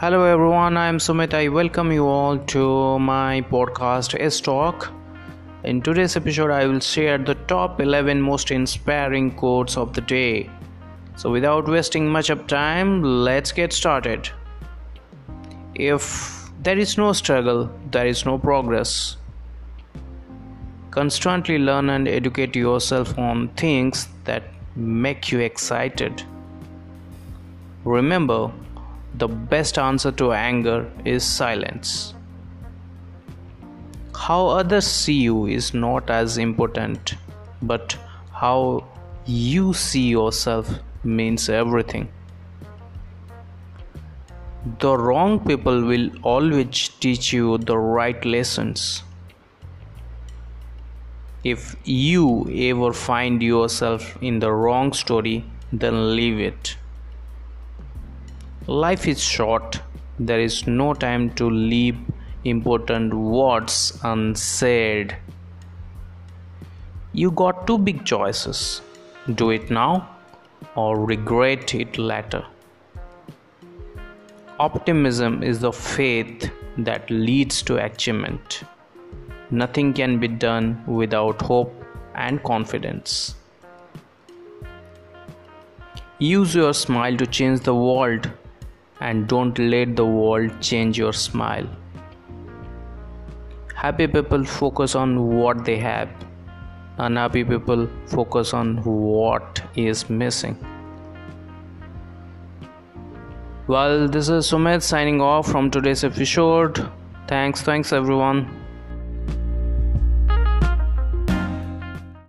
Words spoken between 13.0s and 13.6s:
let's